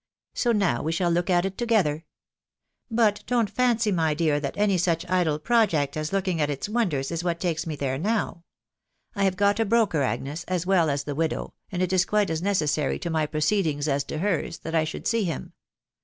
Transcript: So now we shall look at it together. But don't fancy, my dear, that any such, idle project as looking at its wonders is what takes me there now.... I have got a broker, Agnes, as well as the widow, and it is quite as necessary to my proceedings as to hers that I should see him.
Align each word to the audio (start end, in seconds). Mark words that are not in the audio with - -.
So 0.33 0.51
now 0.51 0.81
we 0.81 0.91
shall 0.91 1.11
look 1.11 1.29
at 1.29 1.45
it 1.45 1.59
together. 1.59 2.05
But 2.89 3.23
don't 3.27 3.51
fancy, 3.51 3.91
my 3.91 4.15
dear, 4.15 4.39
that 4.39 4.57
any 4.57 4.75
such, 4.79 5.07
idle 5.07 5.37
project 5.37 5.95
as 5.95 6.11
looking 6.11 6.41
at 6.41 6.49
its 6.49 6.67
wonders 6.67 7.11
is 7.11 7.23
what 7.23 7.39
takes 7.39 7.67
me 7.67 7.75
there 7.75 7.99
now.... 7.99 8.43
I 9.15 9.25
have 9.25 9.35
got 9.37 9.59
a 9.59 9.63
broker, 9.63 10.01
Agnes, 10.01 10.43
as 10.47 10.65
well 10.65 10.89
as 10.89 11.03
the 11.03 11.13
widow, 11.13 11.53
and 11.71 11.83
it 11.83 11.93
is 11.93 12.05
quite 12.05 12.31
as 12.31 12.41
necessary 12.41 12.97
to 12.97 13.11
my 13.11 13.27
proceedings 13.27 13.87
as 13.87 14.03
to 14.05 14.17
hers 14.17 14.57
that 14.61 14.73
I 14.73 14.85
should 14.85 15.05
see 15.05 15.23
him. 15.25 15.53